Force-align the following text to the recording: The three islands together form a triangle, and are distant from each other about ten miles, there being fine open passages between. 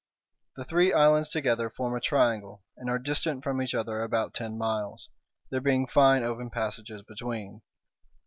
The 0.55 0.65
three 0.65 0.91
islands 0.91 1.29
together 1.29 1.69
form 1.69 1.93
a 1.93 2.01
triangle, 2.01 2.63
and 2.75 2.89
are 2.89 2.97
distant 2.97 3.43
from 3.43 3.61
each 3.61 3.75
other 3.75 4.01
about 4.01 4.33
ten 4.33 4.57
miles, 4.57 5.11
there 5.51 5.61
being 5.61 5.85
fine 5.85 6.23
open 6.23 6.49
passages 6.49 7.03
between. 7.03 7.61